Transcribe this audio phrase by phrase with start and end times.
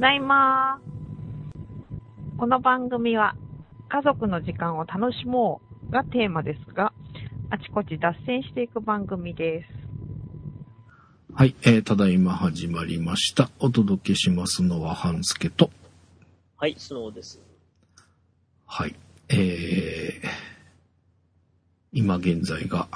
[0.00, 0.80] だいま
[2.38, 3.36] この番組は
[3.90, 5.60] 家族の時間を楽しも
[5.90, 6.94] うがテーマですが、
[7.50, 11.34] あちこち脱線していく番組です。
[11.34, 13.50] はい、えー、ただいま始まりました。
[13.58, 15.70] お届けしますのは、半助と、
[16.56, 17.38] はい、スノーです。
[18.66, 18.94] はい、
[19.28, 20.28] えー、
[21.92, 22.88] 今現在が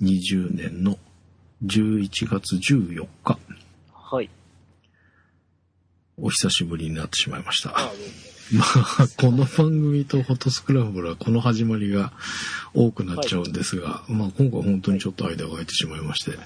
[0.00, 0.96] 20年の
[1.64, 3.38] 11月14日、
[3.92, 4.30] はい。
[6.22, 7.70] お久しぶりになってしまいました。
[8.52, 12.12] まあ、この番組とフォトスクランブルはこの始まりが
[12.74, 16.36] 多くなっちゃうんですが、まあ今回本当にちょっと間が空いてしまいまして、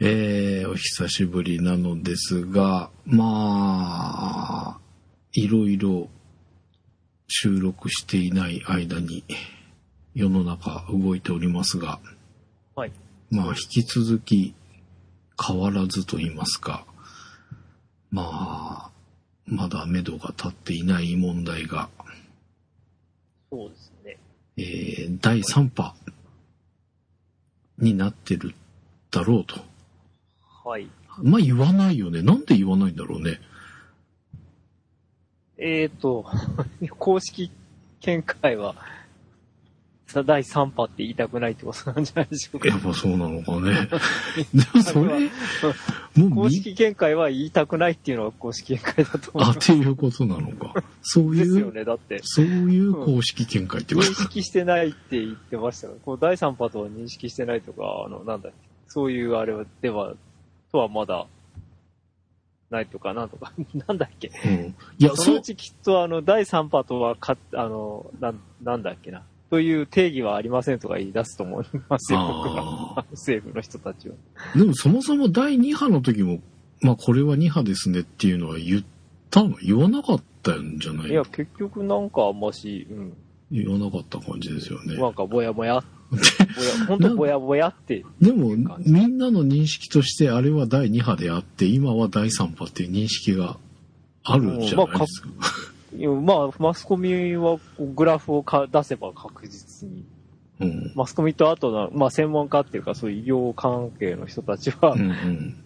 [0.00, 4.80] えー、お久しぶりなのですが、まあ、
[5.32, 6.10] いろいろ
[7.28, 9.24] 収録していない間に
[10.14, 11.98] 世の中動いておりますが、
[12.76, 12.92] もはい。
[13.30, 14.54] まあ引き続き
[15.42, 16.84] 変わらずと言いますか、
[18.10, 18.90] まあ、
[19.46, 21.88] まだ目処が立っていない問題が、
[23.50, 24.18] そうですね。
[24.56, 25.94] えー第3波
[27.78, 28.54] になってる
[29.10, 29.60] だろうと。
[30.64, 30.88] はい。
[31.22, 32.22] まあ言わないよね。
[32.22, 33.40] なんで言わないんだろうね。
[35.56, 36.24] えーと、
[36.98, 37.50] 公式
[38.00, 38.76] 見解は、
[40.06, 42.68] さ第3波って言いたくないってことなんじゃないでしょうか。
[42.68, 43.88] やっぱそうなのかね。
[44.54, 45.28] でもそれ、
[46.30, 49.50] 公式見解は言いたくないっていうのが公式見解だと思いあ。
[49.50, 50.82] っていうことなのか。
[51.02, 52.20] そういう、ですよね、だって。
[52.22, 58.58] そういう公式見解ってこと認識してないって言ってましたこう第3波とは認識してないとか、あの、なんだっけ、
[58.88, 60.14] そういうあれは、では、
[60.72, 61.26] とはまだ、
[62.70, 63.52] ないとか、なんとか、
[63.86, 64.30] なんだっけ。
[64.44, 64.74] うん。
[64.98, 69.22] いや、そのう、ちきっとあの、第3波とはか、あの、なん、なんだっけな。
[69.50, 74.14] という定義はありませんとか言い出すと思いますよ、政府の人たちは。
[74.54, 76.40] ーでもそもそも第2波の時も、
[76.82, 78.84] まあこれは2波ですねっていうのは言っ
[79.30, 81.10] たの言わなかったんじゃない？
[81.10, 83.16] いや、結局なんかあんまし、うん。
[83.50, 84.96] 言わなかった感じですよね。
[84.96, 85.82] なんかぼやぼや？
[86.86, 88.04] ほんとぼやぼやって。
[88.20, 93.56] でもみんなの認識として、あれは第2波であって、今は第3波っていう認識が
[94.24, 95.28] あるじゃないですか。
[95.28, 95.38] いや
[96.22, 100.04] まあ、マスコミはグラフをか出せば確実に。
[100.60, 100.92] うん。
[100.94, 105.64] マスコミとあとの、まあ専門家っていうかそういう医療関係の人たちは、うんうん。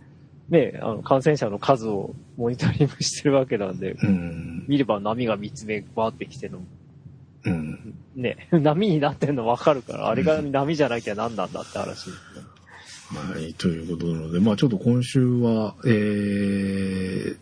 [0.48, 4.64] ね、あの感染者の数をモニタリングしてるわけなんで、うん。
[4.68, 6.58] 見れば波が3つ目回ってきてるの
[7.44, 7.94] うん。
[8.14, 12.14] ね、 波になってんの分かるから、あれが波じゃなきゃ何なんだって話ね。
[13.12, 17.36] はい、ということなので、まあちょっと今週は、えー、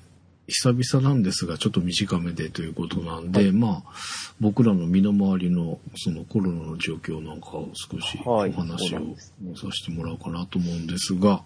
[0.50, 3.52] 久々なんですが、ちょっと短めでということなんで、はい。
[3.52, 3.92] まあ、
[4.40, 8.98] 僕らの身の回りのそのコロナの状況なんかを少しおはい話を
[9.56, 11.42] させてもらおうかなと思うんですが、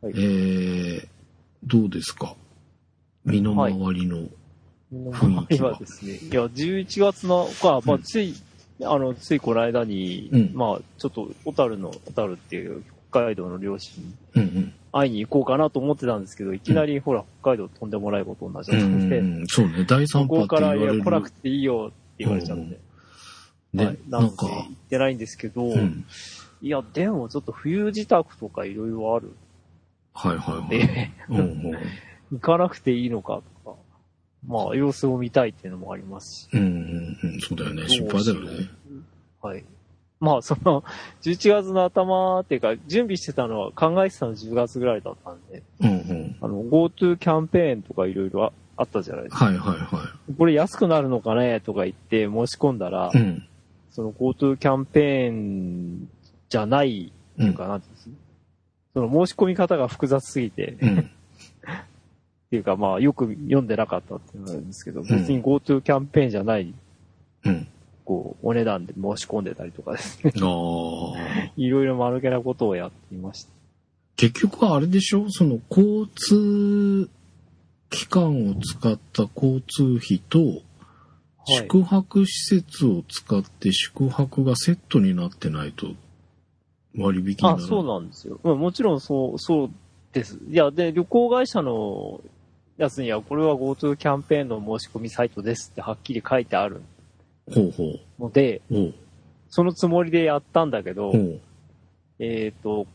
[0.00, 0.12] はい。
[0.16, 1.06] えー、
[1.64, 2.34] どうですか？
[3.24, 4.26] 身の回りの、
[4.92, 5.72] 雰囲気は。
[5.72, 8.34] はですね、いや、11月の、か、まあ、つい、
[8.82, 10.50] あの、ついこの間に、うん。
[10.54, 18.80] まあ、ちょっと、小樽の、小樽っていう北海道の漁師にうん会いに行こうかなと思ってたんですけど、いきなり、ほら、北海道飛んでもらえることになっちゃうん。
[18.80, 21.04] ったんで、うん、そうね、第3向こ波ってうから、いや。
[21.04, 22.78] 来なくていいよって言われちゃって、
[23.72, 26.04] ね、はい、なんんか、行ってないんですけど、うん。
[26.60, 29.34] いや、でもちょっと冬支度とかいろいろある
[30.14, 31.12] はいはいはい。
[31.30, 31.76] うんうん
[32.32, 33.76] 行かなくていいのかとか、
[34.46, 37.86] まあ、様子を見たいっていうのもありますし、うんうんうん、そうだよね。
[37.88, 38.70] 心配だよね。
[39.42, 39.64] はい。
[40.22, 40.84] まあ、その、
[41.22, 46.36] 11月の頭っていうか、準備してたのは、考えてたの10月ぐらいだったんで、うんうん。
[46.40, 49.46] あの、GoTo キャンペーンとかいろいろああったじゃないですか。
[49.46, 53.18] はいはいはこれ安くなるのかねとか言って申し込んだら、い。
[53.18, 53.48] うん。
[53.90, 56.08] その GoTo キャンペーン
[56.48, 57.82] じゃない、うんとかなうん
[58.94, 60.98] その申し込み方が複雑すぎて、うん。
[61.00, 61.04] っ
[62.50, 66.74] ていうかまあ、よく読んでなかったっていうのがあるんですけど、ん別に GoTo キャンペーンじゃない、
[67.44, 67.66] うん。
[68.04, 70.32] こう、お値段で申し込んでたりとかですね。
[70.42, 71.52] ああ。
[71.56, 73.50] いろいろ間抜けなことをやっていました。
[74.16, 75.26] 結局はあれでしょ？
[75.30, 77.08] その交通
[77.90, 80.62] 機関を使った交通費と、はい
[81.44, 85.88] 宿泊施設を使って宿泊がセットになってないと
[86.96, 87.62] 割引になあ、る。
[87.62, 88.38] そうなんですよ。
[88.44, 89.70] まあ、もちろんそう、そう
[90.12, 90.38] です。
[90.48, 92.20] いや、で、旅行会社の
[92.76, 96.86] やつには、これは GoTo キャンペーンの申し込みサイトですってはっきり書いてあるほうほ
[98.18, 98.74] ので、う。
[98.74, 98.94] ほう。
[99.48, 101.12] そのつもりでやったんだけど。
[102.18, 102.86] えっ、と、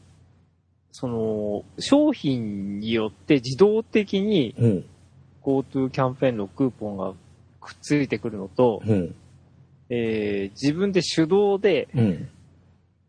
[0.91, 4.55] その、商品によって自動的に。
[5.43, 7.13] GoTo キャンペーンのクーポンが
[7.61, 8.81] くっついてくるのと。
[9.89, 12.29] えー自分で手動で、うん。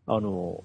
[0.07, 0.63] あの、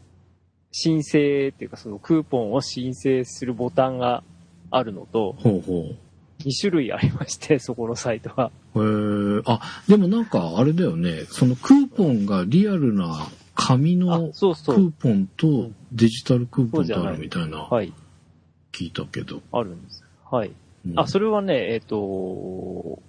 [0.71, 4.23] 申請っていうかそのクーポンを申請するボタンが
[4.71, 5.95] あるのと、ほうほう。
[6.39, 8.51] 2種類ありまして、 そこのサイトは。
[8.75, 14.75] へーあ、でもなんかあれだよね、そのクーポンがリアルな紙あの、そうそう。
[14.75, 17.93] クーポンとデジタルクーポンとあるみたいな、はい。
[18.71, 19.41] 聞いたけど。
[19.51, 20.03] あるんです。
[20.29, 20.51] はい。
[20.85, 23.01] うんあ、それはね、えっ、と、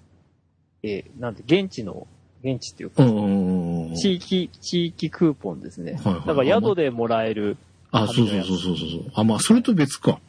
[0.83, 2.07] えーなんて、現地の、
[2.45, 3.05] 現地っていうか。
[3.97, 5.99] 地域、地域クーポンですね。
[6.05, 7.57] はいはいだから宿でもらえる、
[7.91, 9.13] あ、そうそうそうそうそう。
[9.15, 10.21] あ、まあ、それと別か。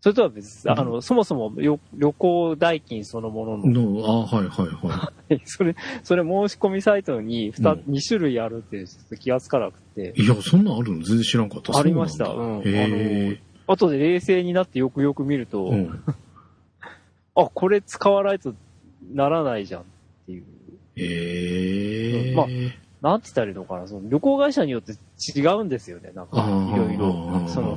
[0.00, 0.70] それとは別。
[0.70, 5.12] あうんの、そもそも旅旅行代金そのものの、の、あ、はいはいは
[5.44, 5.74] それ、
[6.04, 10.22] それ申し込みサイトに 2,、うん二種類あるってちょっと気がつかなくて、い。
[10.24, 11.02] いや、そんなんあるの？
[11.02, 11.76] 全然知らんかった。
[11.78, 15.76] ありましたそうなんだうんへ後で冷静になってよくよく見ると、え。
[15.76, 16.04] うん。
[17.34, 18.54] あ、これ使わないと
[19.12, 19.84] ならないじゃんっ
[20.26, 20.44] ていう。
[20.96, 22.34] ええ。
[22.34, 22.46] まあ
[23.00, 24.92] なんて言ったらいいのかな、その旅行会社によって
[25.36, 27.76] 違うんですよね、なんか、あーいろいろ、その、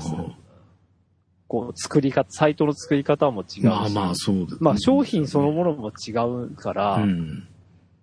[1.52, 4.56] こう、作り方、サイトの作り方も違うし、まあまあ、そうだ。
[4.62, 6.12] まあ商品そのものも違
[6.46, 7.46] うから、うん。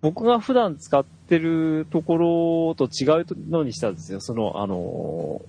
[0.01, 4.21] 僕が普段使ってるところと違うのにしたんですよ。
[4.21, 5.41] その、あの、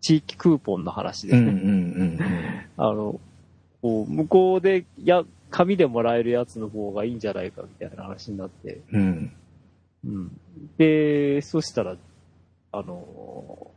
[0.00, 1.60] 地域クーポンの話でうんすね。
[1.62, 1.72] うんう
[2.06, 2.18] ん
[2.76, 3.20] あの、
[3.82, 8.80] こう、向こうで、や、紙でもらえるやつの方がいいんじゃないかみたいな話になって。
[8.90, 9.00] うん。
[9.00, 10.10] うん。
[10.10, 10.40] うん。
[10.76, 11.94] で、そしたら、
[12.72, 13.70] あの、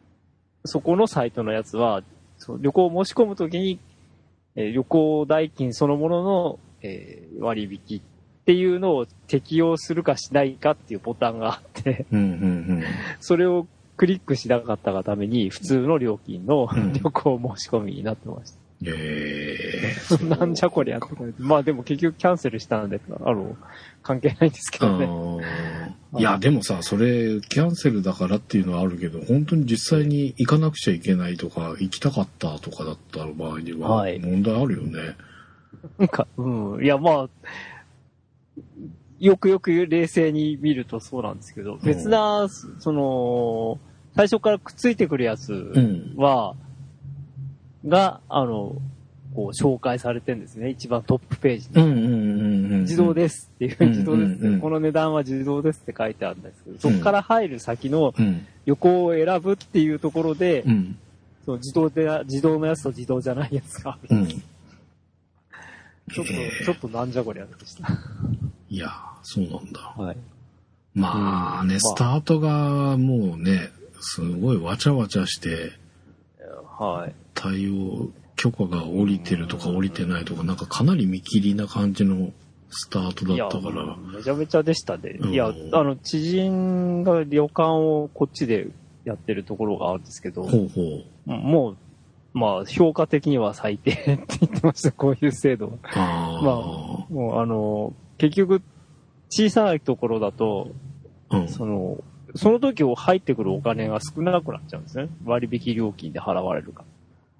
[0.65, 2.01] そこのサイトのやつは、
[2.43, 3.79] そう旅行を申し込むときに、
[4.55, 8.01] えー旅行代金そのものの、えー割引っ
[8.45, 12.83] ていうのを適用するかしないかっていうボタンがあって、うんうん
[13.21, 13.67] それを
[13.97, 18.87] クリックしなかったがために、普通の料金のうん旅行申し込みになってましうん。
[18.87, 20.25] えた。
[20.39, 20.99] なんじゃこりゃ
[21.37, 23.55] まあでも結局キャンセルしたんで、あの、
[24.01, 25.07] 関係ないんですけえどね。
[26.13, 26.19] ー。
[26.19, 35.15] いや、でもさ、それ、キャンセルだからっていうのはあるけど、本当に実際に行かなくちゃいけないとか、行きたかったとかだった場合には、はい問題あるよね。
[35.97, 36.83] なんか、うん。
[36.83, 37.29] いや、まあ、
[39.19, 42.47] よくよく冷静に見るとそうなんですけど、別な、
[42.79, 43.79] その、
[44.15, 46.13] 最初からくっついてくるやつうん。
[46.17, 46.55] は、
[47.85, 48.75] が、あの、
[49.35, 50.69] こう紹介されてるんですね。
[50.69, 51.85] 一番トップページに。
[51.85, 52.81] うんうんうんうん。
[52.81, 58.45] 自動ですっていう、うん自動ですって、うんうんこの値段は自動ですって書いてあるんですけど、そこから入る先のうん。
[58.65, 60.97] 旅行を選ぶっていうところで、うん。
[61.45, 64.17] その自動で、自動のやつと自動じゃないやつがある。
[64.17, 64.27] うん。
[64.27, 67.87] ちょっと、えーちょっとなんじゃこりゃでした。
[68.69, 68.89] いや、
[69.23, 69.79] そうなんだ。
[69.97, 70.17] はい。
[70.93, 73.69] まあね、うんスタートがもうね、
[74.01, 75.71] すごいわちゃわちゃして、
[76.77, 77.13] はい。
[77.33, 78.09] 対応、
[78.41, 82.31] 許可が降りてるとか降りてないとか、なんかかなり見切りな感じの
[82.71, 83.85] スタートだったから。
[83.85, 85.17] や、めちゃめちゃでしたね。
[85.19, 88.69] うんいや、あの、知人が旅館をこっちで
[89.05, 90.81] やってるところがあるんですけど、ほうほ
[91.27, 91.31] う。
[91.31, 91.77] もう、
[92.33, 95.73] まあ、評価的には最低って言ってました、 こういう制度は。
[95.93, 96.43] ああ。
[96.43, 96.55] まあ、
[97.13, 98.63] もうあの、結局、
[99.29, 100.71] 小さいところだと、
[101.29, 101.47] うん。
[101.47, 102.03] その、
[102.33, 105.09] その時を入ってくるお金が少なくなっちゃうんですね。
[105.25, 106.85] 割引料金で払われるか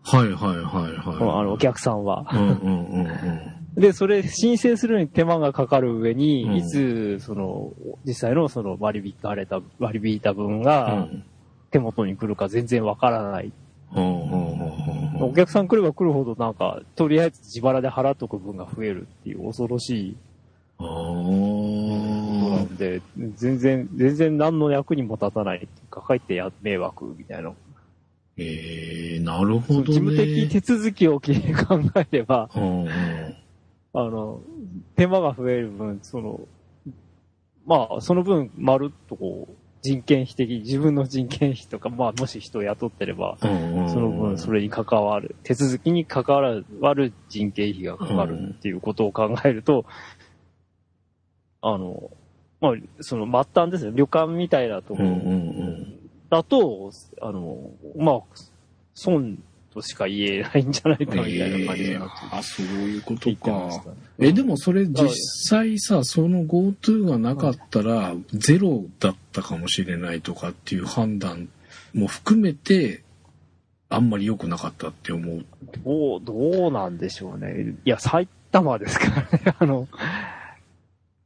[0.04, 1.04] はいはいはいら。
[1.04, 1.42] はい。
[1.42, 2.26] あの、お客さんは。
[2.34, 3.82] うんうんうんうん。
[3.82, 7.72] で、それ申請するのに手間がかかる上に、うんいつ、その、
[8.06, 11.24] 実際のその割引かれた、割引いた分うがん
[11.72, 13.52] 手元に来るか全然わからない。
[13.94, 20.18] お客さん来れば来るほどなんか、とりあえず自腹で払っとく分が増えるっていう恐ろしい
[20.80, 20.92] なあ。
[22.64, 23.02] んで、
[23.36, 27.52] 全然、全然何の役にも立たないっていうか、かえってや迷惑みたいな。
[28.38, 29.86] ええー、なるほどね。
[29.86, 32.50] 事務的手続きをき考えれば。
[33.94, 34.42] あの、
[34.96, 36.40] 手間が増える分、その、
[37.66, 46.24] まあ、その分、まるっとこう、人件費的、自分の人件費とか、まあ、もし人を雇ってれば、その分、それに関わる、手続きに関
[46.80, 49.86] わる人件費がかかるっていうことを考えると、
[51.62, 52.12] あの、
[52.62, 55.10] まあ、その末端ですね、旅館みたいなところ。
[56.32, 58.22] だと、あの、まあ、
[58.94, 59.38] 損
[59.74, 63.92] としか言えないんじゃないかみたいな感じになってあ、そういうことかた。。
[64.18, 65.10] え、でもそれ実
[65.50, 71.50] 際さ、その GoTo がなかったら、ゼロだったかもしれないとかっていう判断
[71.94, 73.04] も含めて、
[73.90, 75.46] あんまり良くなかったって思う。
[75.84, 77.76] どう、どうなんでしょうね。
[77.84, 79.56] いや、埼玉ですからね。
[79.60, 79.90] あの、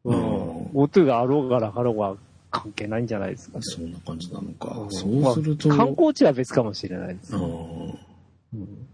[0.03, 0.65] ううんん。
[0.73, 2.15] GoTo があろうがなかろうが
[2.61, 3.63] 関係ないんじゃないですかね。
[3.63, 4.87] そんな感じなのかう。
[4.87, 7.35] んそうすると、まあ観光地は別かもしれないです。
[7.35, 8.87] うんうん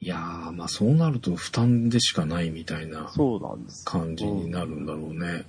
[0.00, 3.10] いやー、まあそうなると負担でしかないみたいな。
[3.84, 5.44] 感じになるんだろうね。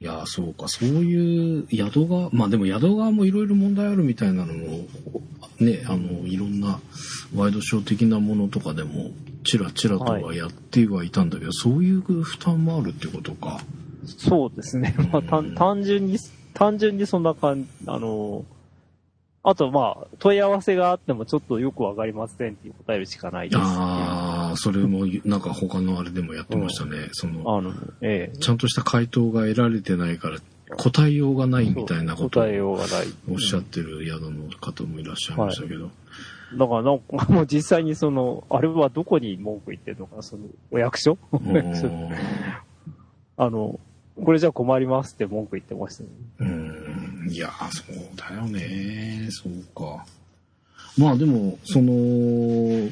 [0.00, 4.86] いやー、そうか、そういう宿側、まあでも宿側もいろいろ問題あるみたいなのも、
[5.60, 6.80] ね、あの、いろんな
[7.34, 9.12] ワイドショー的なものとかでも
[9.44, 13.60] チラチラとはやってはいたんだけど、そういう負担もあるってことか。
[14.06, 14.94] そうですね。
[15.12, 16.18] まあ、単単純に、
[16.56, 18.44] 単純にそんな感じ、あの、
[19.42, 23.62] あとまあ、問い合わせがあってもちょっとよくわかりませんって答えるしかないです。
[23.62, 27.10] ああ、それもなんか他のあれでもやってましたね。
[27.12, 28.38] その、あの、ええ。
[28.38, 30.38] ちゃんとした回答が得られてないから
[30.78, 33.06] 答えようがないみたいなことを答えようがない。
[33.30, 35.90] おっしゃってる宿の方もいらっしゃいましたけど。
[36.56, 41.18] だからなんか、 もう実際にその、あれはどこに文句言ってるのかな、その、お役所？
[43.38, 43.78] あの、
[44.24, 46.08] これじゃ困りますって文句言ってましたね。
[46.38, 49.28] うん、いや、そうだよね。
[49.30, 50.06] そうか。
[50.96, 52.90] まあでも、その、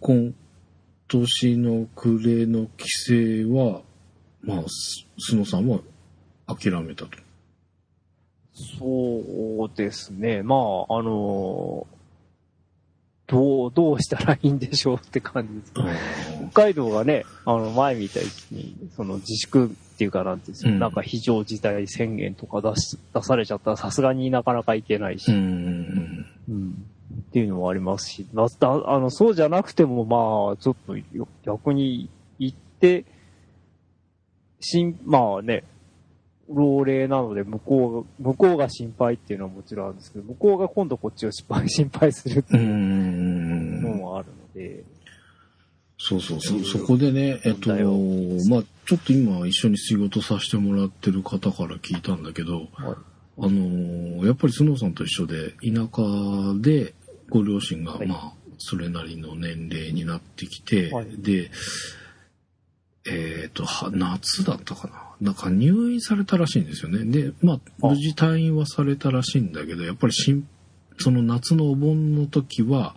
[0.00, 0.34] 今
[1.08, 3.82] 年の暮れの規制は、
[4.40, 5.80] まあ、す須野さんは
[6.46, 7.10] 諦めたと。
[8.78, 10.42] そうですね。
[10.42, 11.86] まあ、あの、
[13.26, 15.72] どう、どうしたらいいんでしょうって感じです。
[16.50, 20.78] 北海道がね、あの、前みたいに、その自粛っていうかなんていうんですか、うん。
[20.80, 26.26] なんか非常事態宣言とか出し、出されちゃったらさすがになかなかいけないし、うん。
[26.48, 33.04] うんっていうのもありますし、だだあの、そうじゃなくても、まあ、ちょっとよ逆に行って、
[34.60, 35.64] しん、まあね、
[36.48, 43.82] 老齢なので、向こうが、向こうが心配っていうのはもちろんあるんですけど、向こうが今度こっちを心配、心配するってういうん。
[43.82, 44.84] のもあるので、
[46.04, 47.76] そうそうそう、そこでね、えっと、ま
[48.58, 52.94] あちょっと今一緒に仕事させてもらってる方から聞いたんだけど、はい。
[53.38, 56.02] あのーやっぱりスノーさんと一緒で、田舎
[56.60, 56.94] で
[57.30, 58.08] ご両親が、はい。
[58.08, 61.06] まあ、それなりの年齢になってきて、はい。
[61.18, 61.52] で、
[63.06, 65.04] えっ、と、は夏だったかな。
[65.20, 67.04] なんか入院されたらしいんですよね。
[67.04, 67.88] で、まあ、あ。
[67.90, 70.48] 無事退院はされたらしいんだけど、やっぱりしん、
[70.98, 72.96] その夏のお盆の時は、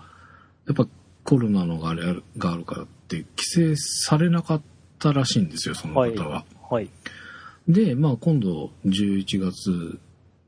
[0.65, 0.87] やっぱ
[1.25, 4.61] コロナのがあれがあるからって、規制されなかっ
[4.99, 6.45] たらしいんですよ、その方は。
[6.69, 6.89] はい。
[7.67, 9.99] で、まあ今度11月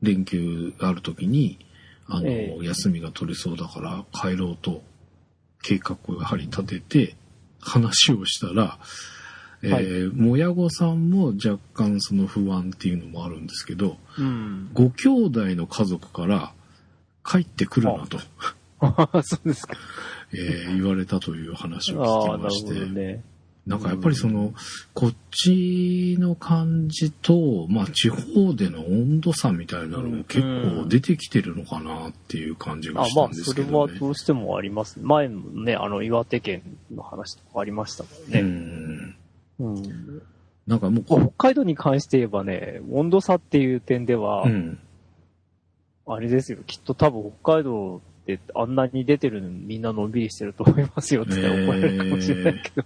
[0.02, 1.58] 連休ある時に、
[2.06, 4.82] あの、ええ休みが取れそうだから帰ろうと
[5.62, 7.16] 計画をやはり立てて
[7.60, 8.78] 話をしたら、
[9.62, 14.70] えーはいもやごさんも若干その不安っていうのもあるんですけど、うん。
[14.72, 16.52] ご兄弟の家族から
[17.24, 18.18] 帰ってくるなと、
[19.22, 19.76] そうですか。
[20.32, 22.74] えー言われたという話を聞きまして。
[22.74, 23.24] ほどね。
[23.66, 24.54] なんかやっぱりその、
[24.94, 33.92] こっちの感じと、まあ地方での温度差みたいなのも結構出てきてるのかなっていう感じあがしまあ、たんですそれけどね。
[33.92, 34.98] はどうしてもあります。
[35.02, 38.40] 前もね、あの、岩手県の話とかありましたもんうね。
[38.40, 39.16] ん。
[39.60, 40.22] うん。
[40.66, 44.78] なんかもうこ北海道に関して言えばね、温度差っていう点では、うん。
[46.06, 48.00] あれですよ、きっと多分北海道
[48.54, 52.84] あんなに出てるのにみんなのんびりしてると思いますよって言ったら怒られるかもしれないけど。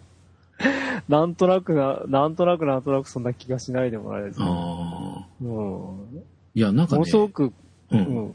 [1.08, 4.46] なんとなくな、なんとなくなんとなくそんな気がしないでもないですね。
[4.48, 5.26] ああ。
[5.40, 5.48] うん。
[5.48, 6.06] も
[6.54, 7.04] いや、なんかねの。
[7.06, 7.52] すごく、う。
[7.90, 8.34] うんん。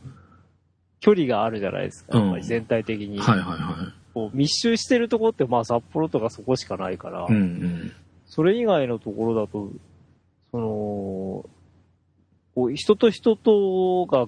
[1.00, 3.20] 距離があるじゃないですか、やっぱり全体的に。
[3.20, 7.26] はいはいはこう密集してるとこって、まあ札幌とかそこしかないから、い。
[7.30, 7.92] うんうん。
[8.26, 9.70] それ以外のところだと、
[10.52, 10.66] その、
[12.56, 14.28] こう人と人とが、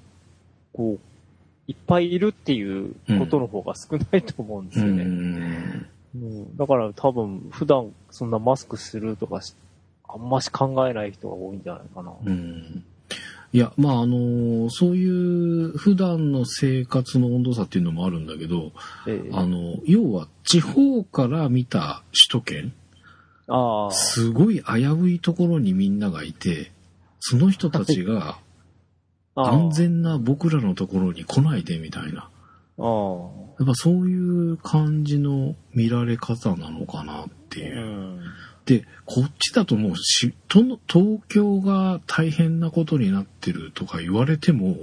[0.74, 1.00] こう、
[1.70, 5.04] いっぱいいるっていうことの方が少ないと思うんですよね。
[5.04, 5.08] ん。
[6.16, 9.54] うんだから多分、普段そんなマスクするとかし、
[10.08, 12.12] あんまし考えない人が多いんじゃないかな。
[12.26, 12.84] うん。
[13.54, 18.72] いや、まああのそういう普段の生活の温度差っていうのもあるんだけど、
[19.08, 22.74] ええあの、要は地方から見た首都圏、
[23.48, 26.72] ああ、すごい危ういところにみんながいて、
[27.20, 28.40] その人たちが
[29.36, 32.30] 安全な僕らのところに来ないでみたいな。
[32.78, 32.86] ああ、
[33.60, 37.86] やっぱそういう感じの見られ方なのかなってういう。
[37.86, 38.20] ん。
[38.66, 44.76] で、こっちだともうし、との東京が大変なことになってるとか言われても、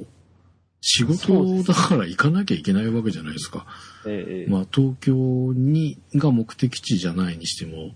[0.80, 3.66] 仕事だから行かなきゃいけないわけじゃないですか。
[4.06, 5.14] ええまあ東京
[5.54, 7.94] に、が目的地じゃないにしても、うん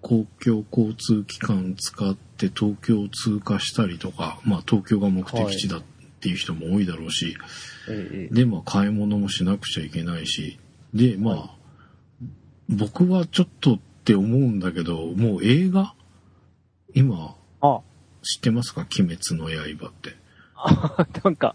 [0.00, 5.82] 公共交通機関使って東京を通過したりとか、まあ東京が目的地だっ
[6.20, 7.36] ていう人も多いだろうし、
[7.88, 10.58] ええで、まあ買い物もしなくちゃいけないし、
[10.94, 11.50] で、まあ、はい
[12.68, 15.94] 僕はちょっとって思うんだけど、もう映画？
[16.94, 17.80] 今、あ、
[18.22, 18.86] 知ってますか？
[18.98, 20.16] 鬼滅の刃って。
[21.22, 21.54] なんか、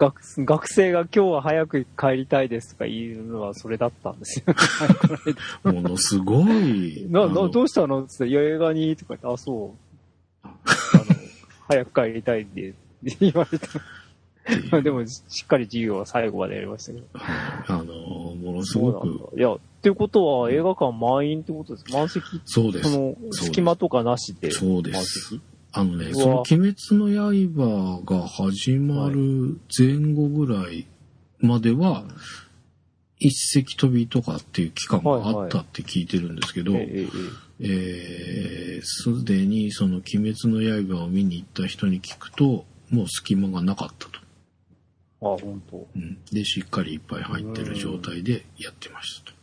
[0.00, 4.54] 学学生が今日は早く帰りたいですとか言うのはそれだったんですよ。
[5.70, 7.06] ものすごい。
[7.10, 9.78] な、な、どうしたのって言って、映画にとか言って、あ、そう。
[10.42, 10.54] あの、
[11.68, 13.68] 早く帰りたいんで、って言われた。
[14.80, 17.06] でも、しっかり授業は最後までやりましたけど。
[17.14, 22.90] あの、ものの、すごく、だいや、っていうことは映画館満員ってことですか満席そうです。
[22.90, 24.50] その、す隙間とかなしで。
[24.50, 25.28] そうで満す。
[25.28, 25.42] 席？
[25.72, 30.86] あのね、その鬼滅の刃が始まる前後ぐらい
[31.40, 32.04] までは、
[33.18, 36.72] 一石飛びとかっていう期間があったって聞いてるんですけど、
[37.60, 44.18] えすでにその鬼滅の刃を見に行った人に聞くと、もう隙間がなかったと。
[45.22, 45.86] あ、本当。
[45.94, 49.40] うんで、しっかりいっぱい入ってる状態でやってましたと。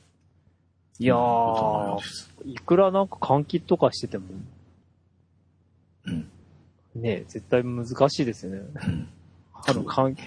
[1.00, 2.00] いやー
[2.46, 4.25] いくらなんか換気とかしてても、
[6.08, 7.02] うん。
[7.02, 8.62] ね絶対難しいですよね。
[8.88, 9.10] うん
[9.66, 10.22] あの、換気、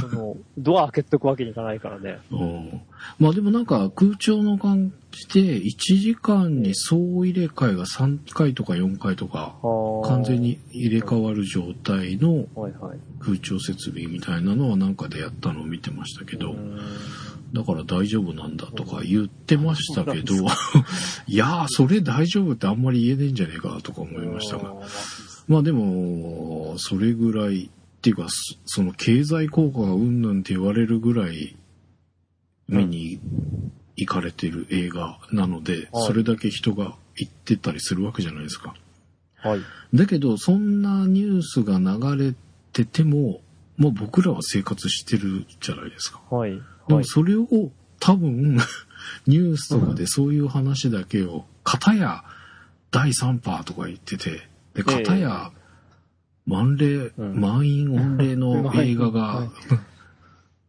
[0.00, 2.18] その、ドア開けとくわけにいかないからね。
[2.30, 2.80] うん
[3.18, 9.54] まあでもなんか空調の感じで1時間に総入れ替えが3回とか4回とか
[10.04, 12.46] 完全に入れ替わる状態の。
[13.20, 16.54] 空調設備みたいなのはなんかでやったのを見てましたけど、
[17.52, 20.34] だから大丈夫なんだとか言ってましたけど、
[21.26, 24.74] いやーそれ大丈夫ってあんまり言えねえんじゃねえかとか思いましたが。
[25.48, 31.54] まあでも、それぐらい、っていうか、そその経済効果がうんぬんって言われるぐらい
[32.66, 33.20] 見に
[33.94, 38.74] 行かれてる映画なので、はいそれだけ人が行ってたりするわけじゃないですか。
[39.36, 39.60] はい。
[39.92, 42.34] だけど、そんなニュースが流れ
[42.72, 43.42] てても、
[43.76, 46.22] もう僕らは生活してるじゃないですか。
[46.30, 46.52] はい。
[46.52, 46.92] ではい。
[46.94, 47.46] もそれを
[47.98, 48.56] 多分、
[49.26, 52.24] ニュースとかでそういう話だけを、片や
[52.90, 55.52] 第3波とか言ってて、で、片や
[56.46, 59.48] 満例、うん満員御礼の 映画はがい、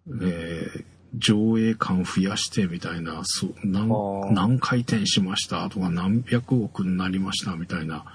[0.22, 0.84] えー
[1.18, 3.90] 上映館増やしてみたいな、そう何
[4.34, 8.06] 何回転しましたとか何百億になりましたみたいな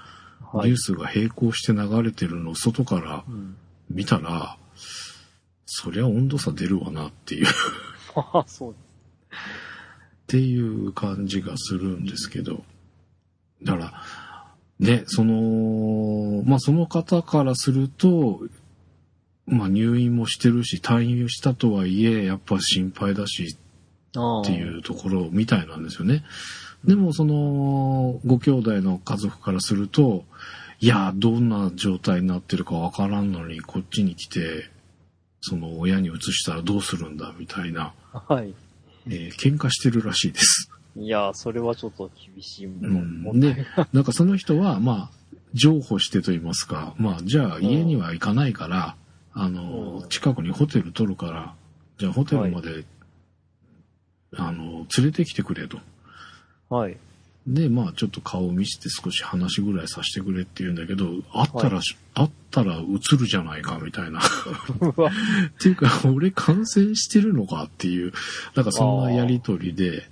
[0.41, 0.77] はいニュー。
[0.77, 3.55] スが並行して流れてるのを外からうん
[3.89, 4.57] 見たら、
[5.67, 7.45] そりゃ温度差出るわなっていう。
[8.15, 8.75] あそうっ
[10.25, 12.63] ていう感じがするんですけど。
[13.63, 14.03] だから、
[14.79, 15.33] ね、その、
[16.45, 18.41] まあその方からすると、
[19.45, 23.57] まあ入院もしてるし、退院したとはいえ、やっぱ心配だし
[24.15, 26.23] あっていうところみたいなんですよね。
[26.85, 30.25] でもその、ご兄弟の家族からすると、
[30.79, 34.69] いや、どんな状態になってるかわからんのに、こっちに来て、
[35.41, 38.53] その親に移したらどうするんだ、みたいな、はい。
[39.07, 40.69] えー喧嘩してるらしいです。
[40.95, 45.16] いや、それはちょっと厳しいもうん問題で、なんかその人は、まあ、
[45.53, 48.95] 譲歩してと言いますか、まあ、じゃあ家には行かないから、
[49.33, 51.53] あのう、ん近くにホテル取るから、
[51.97, 52.85] じゃあホテルまで、
[54.35, 55.79] あの、連れてきてくれと。
[56.69, 56.97] はい。
[57.47, 61.79] で、まあ、ちょっと顔を見せて少し話ぐらいさせてくれって言うんだけど、会ったら、
[62.13, 64.19] 会ったら映るじゃないか、みたいな。
[64.19, 64.23] っ
[65.61, 68.11] ていうか、俺感染してるのかっていう、
[68.53, 70.09] なんかそんなやりとりで、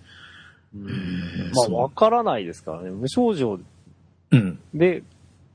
[0.73, 2.89] うんーまあ、わからないですからね。
[2.89, 3.59] 無症状
[4.31, 4.59] うん。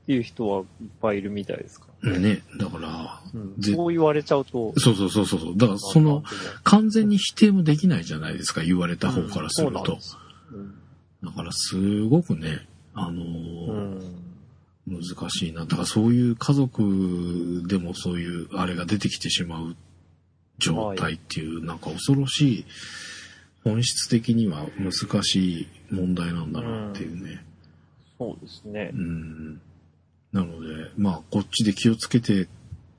[0.07, 0.65] でっていう人はいっ
[1.01, 1.87] ぱいいるみたいですか？
[2.03, 2.17] ら。
[2.19, 4.73] ね、だから、うんぜそう言われちゃうと。
[4.77, 5.57] そうそうそうそう。
[5.57, 6.23] だからその、
[6.63, 9.99] 完全に否定もできないじゃないですか、言われた方からすると
[10.51, 10.73] うん
[11.23, 14.01] だからすごくね、あのうーん
[14.87, 15.61] 難しいな。
[15.61, 19.75] だからそういう家族でもそういうあれが出てきてしまう
[20.57, 22.65] 状態っていう、なんか恐ろしい、
[23.63, 27.45] 本質的には難しい問題なんだなっていうね。
[28.17, 28.97] そうですねう。
[28.97, 29.61] ん。
[30.31, 32.45] なので、まあ、こっちで気をつけてっ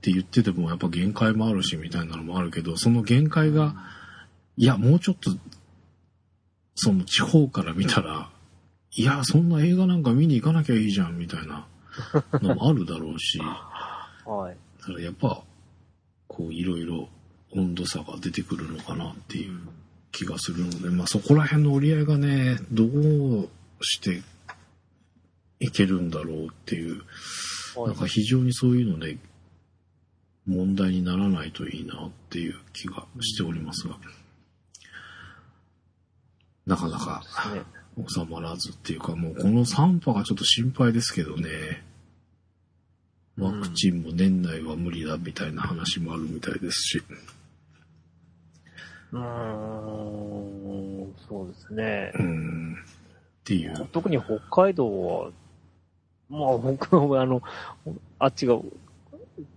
[0.02, 3.74] て言ってても、やっぱ限界もあるし、みたいなのもあるけど、その限界が、
[4.56, 5.30] いや、もうちょっと、
[6.74, 8.30] その地方から見たら、
[8.94, 11.66] いや、そんな映画なんか見に行かなきゃいいじゃん、みたいな
[12.42, 13.44] のもあるだろうし、だ
[14.26, 14.56] はい。
[14.82, 15.42] からやっぱ、
[16.26, 17.08] こう、いろいろ
[17.52, 19.58] 温度差が出てくるのかなっていう
[20.10, 23.48] 気がするので、まあそこら辺の折り合いがね、どう
[23.80, 24.22] して
[25.64, 27.02] いけるんだろうっていう、
[27.86, 29.18] なんか非常にそういうので、
[30.46, 33.96] 問題にならないといいなっていう気がしておりますが、
[36.66, 37.22] なかなか。
[38.08, 41.84] 収まらずっていうか、もうこの3波がちょっと心配ですけどね、
[43.38, 47.02] ワクチンも年内は無理だみたいな話もあるみたいですし、
[49.12, 52.12] うーん、そうですね。
[52.14, 52.76] うん、っ
[53.44, 53.88] ていう。
[53.92, 55.30] 特に北海道は、
[56.32, 57.42] まあ僕はあの、
[58.18, 58.58] あっちが、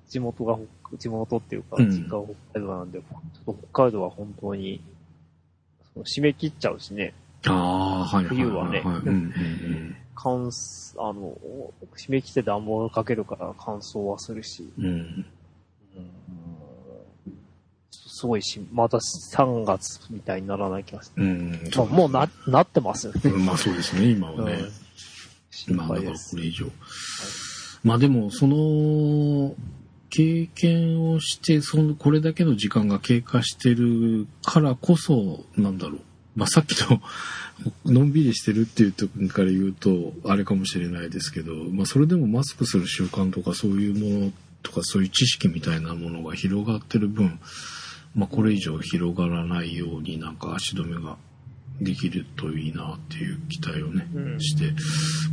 [0.09, 0.57] 地元が
[0.89, 4.81] 北、地元っていうか、うん実家が北海道なんで、ちょっと北海道は本当に、
[5.93, 7.13] その締め切っちゃうしね、
[7.47, 11.37] ああ、はい冬はねうんうんうん乾燥、あの、
[11.95, 14.85] 締め切って暖房かけるから乾燥はするし、うん。
[14.85, 15.25] うん。
[17.91, 21.23] すごいし、また3月みたいにならない気がする。
[21.23, 21.69] うん。
[21.75, 23.21] まあ、もうな、なってますよね。
[23.25, 24.53] うんまあそうですね、今はね。
[24.53, 24.84] うん心
[25.69, 26.17] まあだから。
[26.17, 26.71] これ以上。
[27.83, 29.55] まあでも、その、
[30.09, 36.01] 経験をして、その、これだけの時間が経過してるからこそ、なんだろう。
[36.35, 37.01] まあさっきの、
[37.85, 47.39] のんびりしてるっていうところから言うと、あれかもしれないですけど、まあそれでもマスクする習慣とかそういうものとかそういう知識みたいなものが広がってる分、
[48.15, 51.17] まあこれ以上広がらないようになんか足止めが
[51.81, 54.71] できるといいなっていう期待をね、うんして、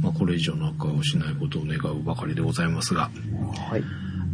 [0.03, 3.11] まあこれ以上の悪化をしないことを願うばかりでございますが。
[3.71, 3.85] はい。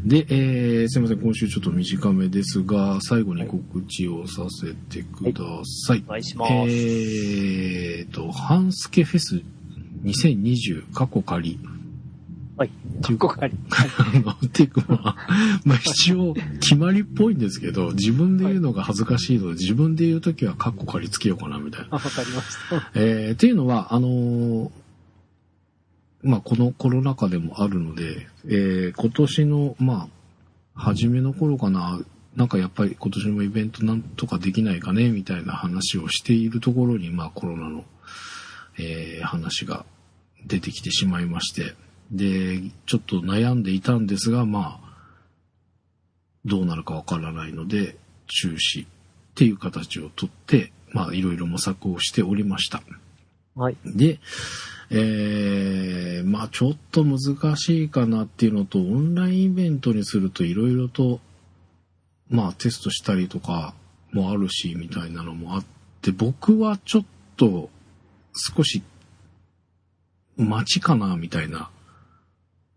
[0.04, 5.40] で、えー、すいません、今週ちょっと短めですが、最後に告知をさせてくだ
[5.86, 6.04] さい。
[6.06, 6.52] お願いします。
[6.52, 9.42] えーと、ハンスケフェス
[10.04, 11.58] 2020過去仮。
[12.58, 12.68] はい。
[12.68, 12.70] っ
[13.02, 13.54] ていうここかり。
[14.46, 15.16] っていうかまあ、
[15.64, 21.86] まあ一応決まりっぽいんですけど、自分で言うのが恥ずかしいので、自分で言うときはカッコ仮つけようかなみたいな。
[21.92, 22.90] あわかりました。
[22.94, 24.70] えー、っていうのは、あのー
[26.22, 30.08] まあ、このコロナ禍でもあるので、えー、今年の、ま
[30.74, 32.00] あ、初めの頃かな、
[32.34, 37.84] なんかやっぱり今年もイベントなんとかできないかね、みたいな話をしているところに、まあ、コロナの、
[38.78, 39.84] えー、話が
[40.46, 41.74] 出てきてしまいまして、
[42.10, 44.88] で、ちょっと悩んでいたんですが、まあ、
[46.44, 48.88] どうなるかわからないので、中止っ
[49.34, 52.82] ていう形をとって、まあ、いろいろ模索をしておりました。
[53.54, 53.76] はい。
[53.84, 54.20] で、
[54.90, 61.20] えー、まあちょっと難しいかなっていうのと、オンラインイベントにするといろいろと、
[62.30, 63.74] まあテストしたりとか
[64.12, 65.64] もあるし、みたいなのもあっ
[66.00, 67.04] て、僕はちょっ
[67.36, 67.68] と
[68.56, 68.82] 少し
[70.36, 71.68] 待ちかな、みたいな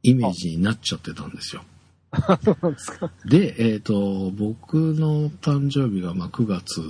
[0.04, 1.64] イメージになっちゃってたんですよ。
[3.26, 6.82] でえっ、と、僕の誕生日がまあ9月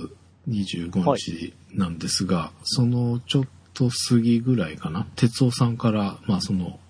[0.48, 3.44] 25日なんですが、そのちょっ
[3.74, 6.80] と過ぎぐらいかな、哲夫さんから、まあその、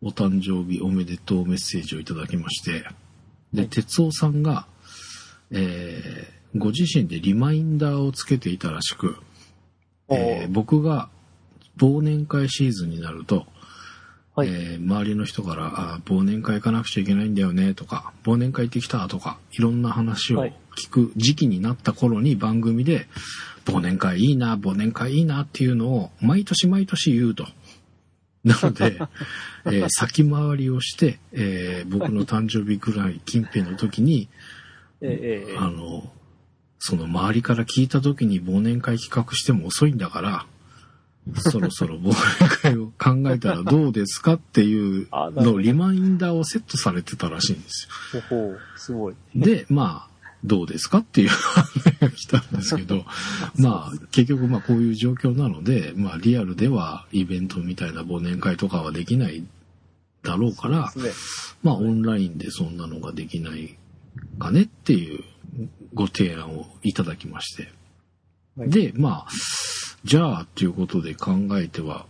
[0.00, 2.84] お誕生日おめでとうメッセージをいただきまして、
[3.52, 3.68] で、はい。
[3.68, 4.66] 哲夫さんが、
[5.50, 9.16] えーご自身でリマインダーをつけていたらしく、
[10.10, 10.52] えー。
[10.52, 11.08] 僕が
[11.78, 13.46] 忘年会シーズンになると、
[14.34, 14.48] はい。
[14.48, 20.54] えー周りの人から、あー忘年会行かなくちゃいけないんだよねとか、忘年会行ってきたとか、いろんな話をはい。
[20.76, 23.06] 聞く時期になった頃に番組で、
[23.66, 27.46] 忘年会いいな、忘年会いいなっていうのを毎年毎年言うと。
[28.42, 28.98] なので、
[29.66, 34.28] えー先回りをして、えー僕の誕生日ぐらい近辺の時に、
[35.02, 36.10] えあの、
[36.78, 40.46] その周りから聞いた時に忘年会企画しても遅いんだから、
[41.36, 42.08] そろそろ忘
[42.40, 47.88] 年会を考えたらどうですかっていうのリマインダーをセットされてたらしいんです
[48.28, 49.12] ほほう、すごい。
[49.12, 49.18] よ。
[49.36, 50.12] で、まあ、
[50.44, 53.04] どうですかっていう話が来たんですけど、
[53.56, 59.44] まあ、結局まあこういう状況なので、まあリアルではイベントみたいな忘年会とかはできない
[60.22, 61.10] だろうから、ね。
[61.62, 63.76] まあ、オンラインでそんなのができない
[64.40, 65.22] かねっていう
[65.94, 67.62] ご提案をいただきまして。
[67.62, 67.72] はい
[68.68, 69.28] で、まあ、
[70.04, 72.06] じゃあ、ということで考えては、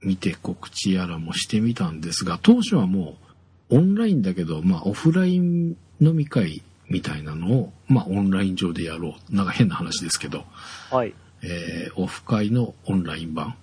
[0.00, 3.16] 見て告知やらもしてみたんですが、当初はも
[3.70, 9.34] う、オンラインだけど、まあ、オフライン飲み会みたいなのを、まあ、オンライン上でやろう。
[9.34, 10.44] なんか変な話ですけど、
[10.90, 11.14] はい。
[11.42, 13.54] えーオフ会のオンライン版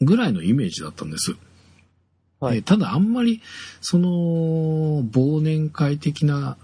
[0.00, 1.34] ぐらいのイメージだったんです。
[2.40, 3.40] はいえーただあんまり、
[3.80, 4.08] その、
[5.04, 6.58] 忘年会的な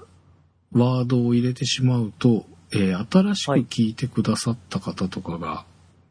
[0.73, 5.65] ワードを入れてしまうと、えー新しくはい聞いてくださった方とかが、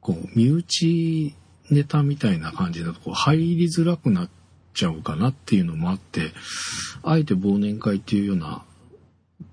[0.07, 1.35] こう、身内
[1.69, 4.29] ネタみたいな感じだと、こう、入りづらくなっ
[4.73, 6.31] ちゃうかなっていうのもあって、
[7.03, 8.63] あえて忘年会っていうような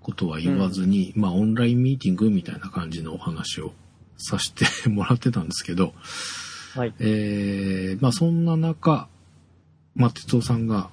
[0.01, 3.73] ことは言わずに、まあ、オンラインミーティングみたいな感じのお話を
[4.17, 5.93] させて もらってたんですけど、
[6.77, 6.95] はい。
[7.01, 9.09] えー、まあそんな中、
[9.97, 10.89] まあ哲夫さんが、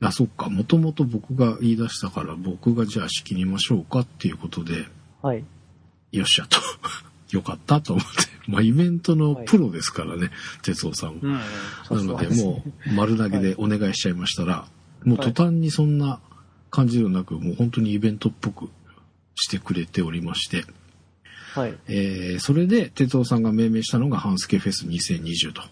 [0.00, 4.86] あ、そっか、もともと僕が言い出したから僕がじゃあ仕切りましょうかっていうことで、
[5.20, 5.44] はい。
[6.12, 6.58] よっしゃと。
[7.30, 8.10] よかったと思って。
[8.46, 10.30] まあイベントのプロですからね、
[10.62, 11.42] 哲夫さんは。
[11.90, 12.06] うん。
[12.06, 14.66] なのでもう丸投げでお願いしちゃいましたら、
[15.04, 16.20] もう途端にそんな
[16.70, 18.70] 感じではなく、もう本当にイベントっぽく
[19.34, 20.64] してくれておりまして、
[21.54, 21.74] はい。
[21.88, 25.62] えーそれで、哲夫さんが命名したのがハンスケフェス2020と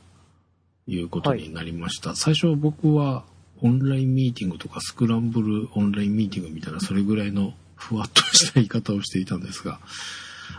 [0.87, 2.15] いうことになりました。
[2.15, 3.25] 最初僕は
[3.63, 9.81] オンラインミーティングとかスクランブルオンラインミーティングみたいなそれぐらいのふわっとした言い方をしていたんですが、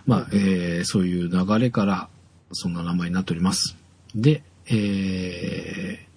[0.08, 2.10] まあ、えーそういう流れから
[2.54, 3.76] そんな名前になっております。
[4.16, 6.08] で、えー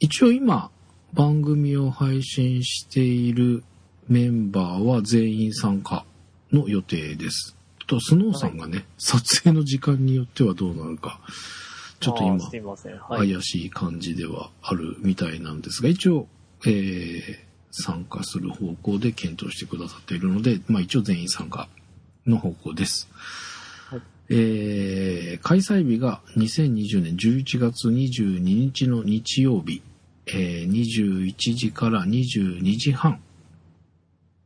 [0.00, 0.70] 一応今
[1.12, 3.62] 番組を配信している
[4.08, 6.04] メンバーは全員参加
[6.52, 7.56] の予定です。
[7.86, 11.20] と、スノーさんがね、撮影の時間によってはどうなるか、
[12.00, 12.38] ちょっと今。
[13.08, 16.26] 怪しい感じではあるみたいなんですが、一応、
[16.66, 21.68] えー参加する方向で検討してくださっているので、まあ一応全員参加
[22.26, 23.08] の方向です。
[23.88, 29.82] はいえー開催日が2020年11月22日の日曜日、
[30.26, 33.20] えー21時から22時半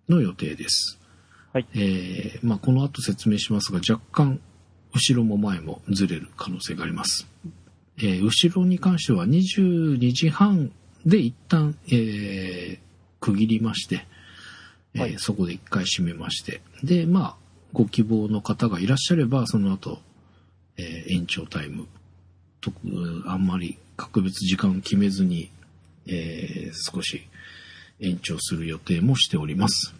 [0.08, 0.98] の予定です。
[1.52, 4.40] はいえーまあこの後説明しますが、若干
[4.94, 7.26] 後ろも前もずれる可能性があります。
[7.98, 10.72] えー後ろに関しては22時半
[11.04, 12.86] で一旦、えー
[13.18, 14.06] 区切りまして、
[14.94, 17.36] えーはいそこで一回閉めまして、で、まあ、
[17.72, 20.00] ご希望の方がいらっしゃれば、その後、
[20.76, 21.86] えー延長タイム、
[22.60, 22.72] と
[23.26, 25.50] あんまり格別時間決めずに、
[26.06, 27.26] えー少し
[28.00, 29.94] 延長する予定もしております。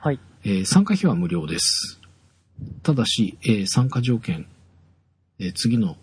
[0.00, 0.20] はい。
[0.44, 2.00] えー参加費は無料です。
[2.82, 4.46] ただし、えー参加条件、
[5.38, 5.96] えー次の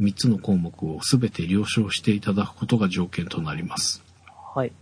[0.00, 4.02] 3つの項目を全て了承していただくことが条件となります。
[4.54, 4.72] はい。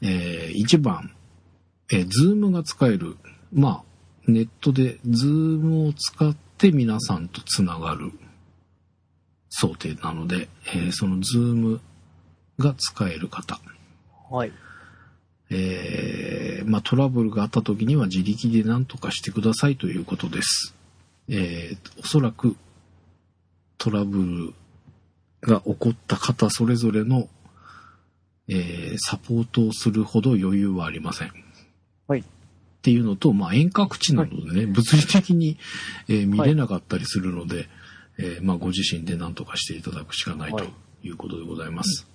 [0.00, 1.10] え1番、
[1.90, 3.16] えー、 Zoom が使える。
[3.52, 3.82] まあ、
[4.28, 8.12] ネットで Zoom を使って皆さんとつながる
[9.48, 11.80] 想定なので、えーそのズーム
[12.58, 13.58] が使える方。
[14.30, 14.52] はい。
[15.50, 20.74] えーまあ、トラブルがあった時には自力で何とかしてくださいということです。
[21.28, 22.54] えーおそらく
[23.78, 24.52] トラブ
[25.40, 27.28] ルが起こった方それぞれの、
[28.48, 31.32] えーサポートをするほど余裕はありません。
[32.06, 32.24] はい。
[32.88, 35.58] っていうのと、まあ、遠隔地なのでね、物理的に、
[36.08, 37.68] えー見れなかったりするので、
[38.18, 42.06] えーまあ、ご自身で何とかしていただくしかないとはいいうことでございます。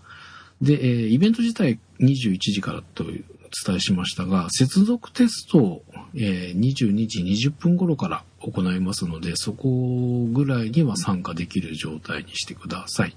[0.63, 5.83] で、えーイベント自体21時からとお伝えしましたが、接続テストを、
[6.15, 13.15] えー22時20分頃から行いますので、そこぐらいには参加できる状態にしてください。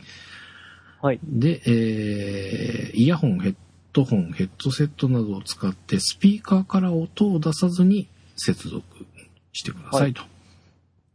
[1.01, 1.21] はい。
[1.25, 3.55] で、えーイヤホン、ヘッ
[3.97, 8.83] ドホン、ヘッドセットなどを使ってスピーカーから音を出さずに接続
[9.53, 10.23] してくださいと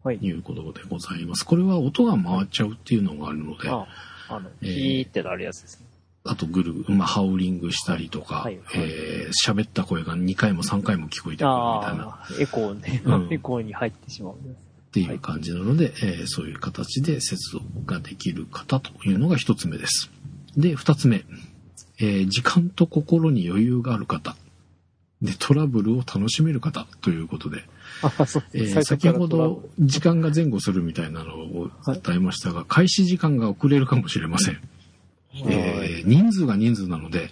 [0.04, 0.17] はい。
[0.17, 1.46] いうことでございます。
[1.46, 3.86] これは音が回っちゃうっていうのがあるので、あ、
[4.30, 5.86] あの、えーピーってなるやつですね。
[6.24, 14.34] あとぐる、まあ、ハウリングしたりとか、はいはいえー喋った声が2回も3回も聞こえてくるみたいなエコーね、うん エコーに入ってしまう。
[14.34, 14.38] っ
[14.91, 20.10] ていう感じなので、えーそういう形で接続ができる方というのが一つ目です。
[20.58, 21.24] で、二つ目、
[22.01, 24.35] えー時間と心に余裕がある方。
[25.21, 27.63] で、トラブルを楽しめる方ということで、
[28.53, 31.69] えー先ほど時間が前後するみたいなのを
[32.03, 34.55] 伝えましたが、開始時間が遅れるかもしれません。
[34.55, 34.59] ル
[35.47, 37.29] えー人数が人数なので、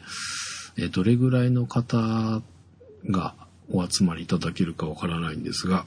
[0.77, 2.41] えーどれぐらいの方
[3.09, 3.33] が
[3.71, 5.85] お集まりいただけるかわからないんですが、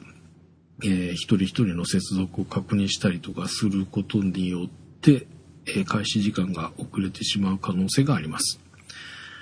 [0.82, 4.68] えー一人一人の接続を確認したりとかすることによっ
[5.00, 5.28] て、
[5.66, 8.58] えー開始時間が遅れてしまう可能性があります。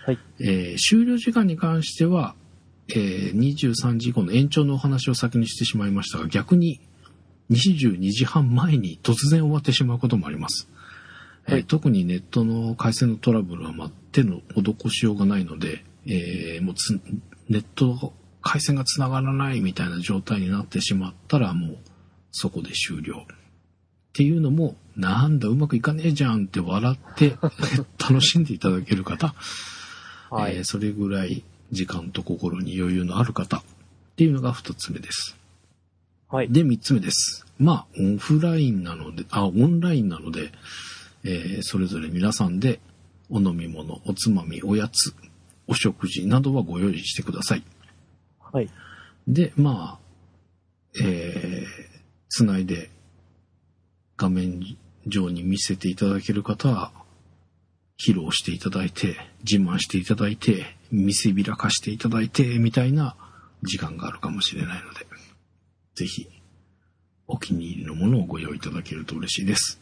[0.07, 0.19] はい。
[0.41, 2.35] えー終了時間に関しては、
[2.89, 6.81] えー23時以降の延長のお話を先にしてしまいましたが、逆に
[7.51, 10.69] 22時半前に突然終わってしまうこともあります。
[11.47, 17.01] えーはい特にネットの回線のトラブルは、まあ、手の施しようがないので、えーもうつ
[17.49, 21.79] ネット回線がつながらないみたいな状態になってしまったらもう
[22.33, 23.27] そこで終了。
[24.11, 27.37] っていうのも、なんだ、うまくいかねえじゃんって笑って
[27.99, 29.35] 楽しんでいただける方、
[30.31, 30.57] はい。
[30.57, 33.63] えーそれぐらい時間と心に余裕のある方っ
[34.17, 35.37] ていうのが二つ目です。
[36.29, 36.49] はい。
[36.51, 37.47] で、三つ目です。
[37.59, 40.53] まあ、オフラインなので、あ、オンラインなので、
[41.25, 42.81] えーそれぞれ皆さんで
[43.29, 45.15] お飲み物、おつまみ、おやつ、
[45.67, 47.65] お食事などはご用意してください。
[48.53, 48.69] はい。
[49.29, 51.67] で、まあ、えー、
[52.29, 52.91] つないで
[54.17, 56.93] 画面上に見せていただける方は、
[58.01, 63.15] 披露していただいて、自慢していただいて、見せびらかしていただいて、みたいな
[63.63, 65.07] 時間があるかもしれないので、
[65.95, 66.27] ぜひ、
[67.27, 69.81] お気に入りのものをご用意いただけると嬉しいです。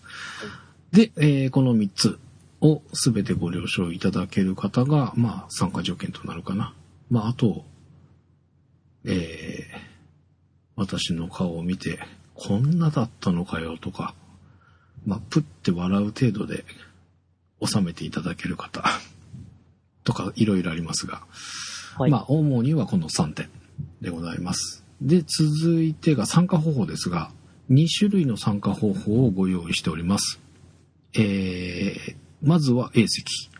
[0.90, 2.18] で、えーこの3つ
[2.60, 6.74] をすべてご了承いただける方が、まあ、参加条件となるかな。
[7.08, 7.64] まあ、あと、
[9.04, 9.88] えー
[10.78, 11.98] 私の顔を見て、
[12.34, 14.14] こんなだったのかよとか、
[15.04, 16.64] まあ、プって笑う程度で
[17.64, 18.84] 収めていただける方
[20.04, 21.22] とかいろいろありますが、
[21.96, 22.10] はい。
[22.10, 23.48] まあ、主にはこの3点
[24.00, 24.84] でございます。
[25.00, 27.30] で、続いてが参加方法ですが、
[27.70, 30.40] 2種類の参加方法をご用意しております。
[31.14, 33.50] えー、まずは A 席。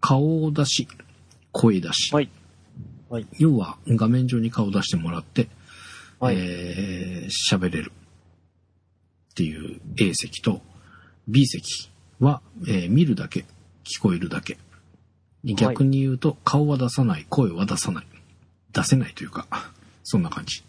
[0.00, 0.86] 顔を出し、
[1.52, 2.14] 声出し。
[2.14, 2.30] はい。
[3.08, 3.26] はい。
[3.38, 5.48] 要は画面上に顔を出してもらって、
[6.20, 7.92] はいえー喋れる
[9.30, 10.60] っていう A 席と
[11.26, 13.44] B 席は、えー見るだけ、
[13.84, 14.58] 聞こえるだけ。
[15.56, 18.06] 逆に言うと、顔は出さない、声は出さない。
[18.72, 19.46] 出せないというか、
[20.02, 20.62] そんな感じ。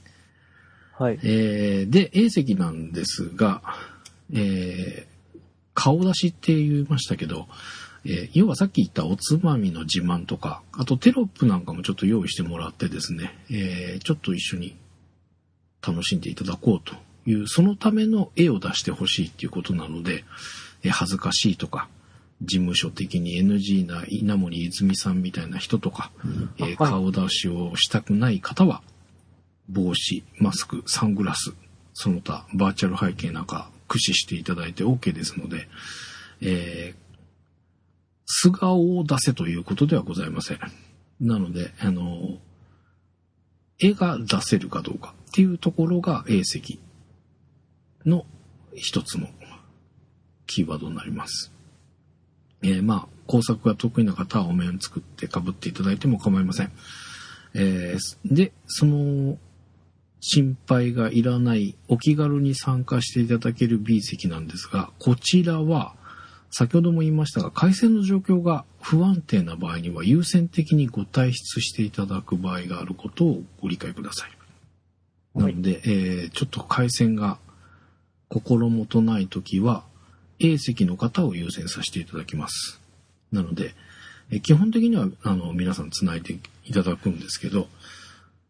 [0.97, 1.19] はい。
[1.23, 3.62] えーで、A 席なんですが、
[4.34, 5.15] えー
[5.77, 7.49] 顔出しって言いましたけど、
[8.05, 14.75] えー要はさっき言ったおつまみの自慢とか、あとテロップなんかもちょっと用意してもらってですね、えーちょっと一緒に
[15.86, 16.95] 楽しんでいただこうと
[17.29, 20.23] いう、そのための絵を出してほしいっていうことなので、えー
[20.89, 21.88] 恥ずかしいとか、
[22.41, 26.12] 事務所的に NG な稲森泉さんみたいな人とか、
[26.58, 28.82] えーはい顔出しをしたくない方は、
[29.69, 31.54] 帽子、マスク、サングラス、
[31.93, 35.67] その他バーチャル背景なんか駆使していただいて OK ですので、
[36.41, 37.06] えー
[38.26, 40.60] 素顔を出せということではございません。
[41.21, 42.39] なので、あの、
[43.80, 46.80] 絵が出せるかどうかっていうところが A 席
[48.06, 48.26] の
[48.74, 49.28] 一つの
[50.45, 51.51] キーワードになります。
[52.63, 56.71] えーまあ、工作が得意な方はお面作って被っていただいても構いません。
[57.53, 59.38] えーで、その、
[60.19, 65.95] 心配がいらない、お気軽に参加していただける B 席なんですが、こちらは、
[66.49, 74.31] 先ほども言いましたが、回線の状況が不安定な場合には優先的にご退出していただく場合があることをご理解ください。
[75.38, 77.38] なので、えーちょっと回線が
[78.29, 79.84] 心もとないときは、
[80.39, 82.80] A 席の方を優先させていただきます。
[83.32, 83.74] なので、
[84.32, 87.67] え基本的にはあの皆さんつないでいただくんですけど、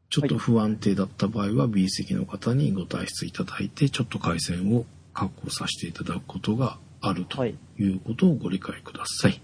[0.10, 7.56] ちょっと不安定だった場合は B 席の方にご退出いただいて、ちょっと回線を確保させていただくことがあるとい。
[7.80, 9.42] うことをご理解ください。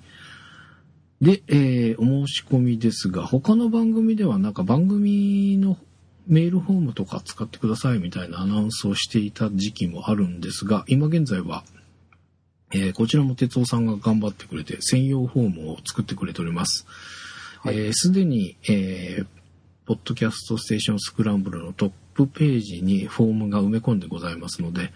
[1.22, 5.78] で、えーお申し込みですが、他の番組ではなんか番組の
[6.28, 11.64] メールフォームとか使ってくださいみたいなアナウンスをしていた時期もあるんですが、今現在は、
[12.74, 16.86] えーこちらも哲夫さんが頑張ってくれて専用フォームを作ってくれております。
[17.60, 19.26] はいえーすでに、えー
[19.84, 24.94] ポッドキャストステーションスクランブルのトップページにフォームが埋め込んでございますので、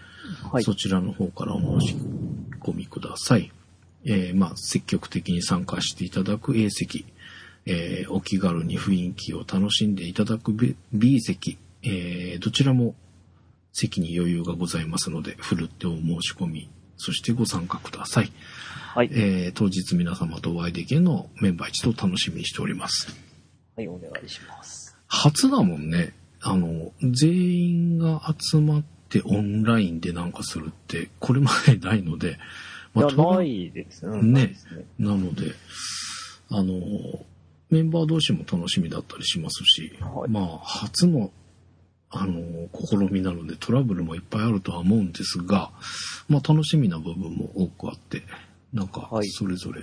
[0.50, 0.62] はい。
[0.62, 1.96] そちらの方からお申し
[2.60, 3.52] 込みください。
[4.04, 7.04] えーまあ、積極的に参加していただく A 席、
[7.66, 12.94] えーお気軽に雰囲気を楽しんでいただく B, B 席、えーどちらも
[13.72, 18.32] 席に余裕がございますので、ふるってお申し込み、そしてご参加ください。
[18.94, 19.10] はい。
[19.12, 23.14] えー当日皆様とお会いできるのをメンバー一同楽しみにしております。
[23.76, 24.96] はい、お願いします。
[25.06, 26.14] 初だもんね。
[26.40, 32.38] あの、全員が集まってオンラインでなんかするって、これまでないので、
[32.94, 34.22] いや、とりないですね。
[34.22, 34.54] ね。
[34.98, 35.52] なので、
[36.50, 36.72] あの、
[37.68, 41.30] メンバー同士も楽しみだったりしますし、はいまあ、初の、
[42.20, 45.70] あの、試みなのでトラブルもいっぱいあるとは思うんですが、
[46.28, 48.22] まあ、楽しみな部分も多くあって、
[48.72, 49.82] なんかは、いそれぞれ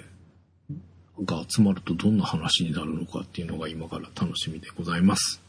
[1.23, 5.41] が集まるとどんな話になるのかっていうのが今から楽しみでございます。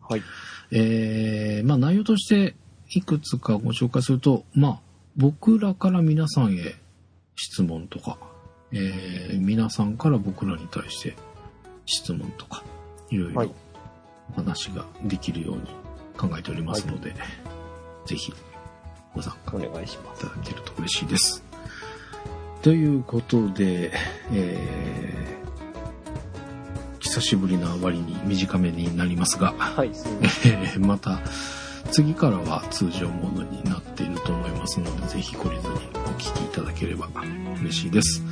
[0.00, 0.22] はい。
[0.72, 2.54] えーまあ内容として
[2.90, 4.80] いくつかご紹介すると、まあ
[5.16, 6.74] 僕らから皆さんへ
[7.36, 8.18] 質問とか、
[8.72, 11.16] えー皆さんから僕らに対して
[11.86, 12.62] 質問とか、
[13.10, 13.54] いろいろ
[14.34, 15.62] 話ができるように
[16.16, 17.14] 考えておりますので、
[18.06, 18.32] ぜひ
[19.14, 20.24] ご参加お願いします。
[20.24, 21.42] いただけると嬉しいです。
[22.62, 23.92] ということで、
[24.32, 25.36] えー
[27.16, 29.90] 久しぶりな割に短めになりますが、はい、
[30.78, 31.18] また
[31.90, 35.78] 次からは通常モードになっていると思いますのでぜひ懲りずにお
[36.18, 37.08] 聞きいただければ
[37.60, 38.22] 嬉しいです。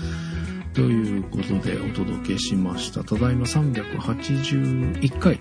[0.74, 5.40] ということでお届けしましたただいま381回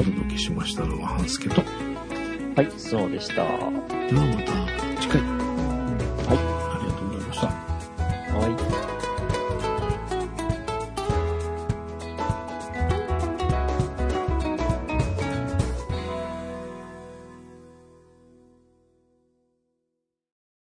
[0.00, 3.34] お届けしましたのは半助とはい、そうでした。
[3.34, 3.52] では
[4.34, 4.52] また
[4.98, 5.49] 次回